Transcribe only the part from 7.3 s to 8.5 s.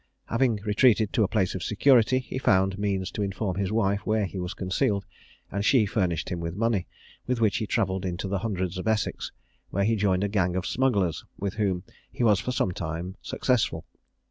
which he travelled into the